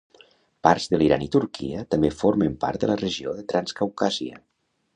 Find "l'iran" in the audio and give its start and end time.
1.01-1.25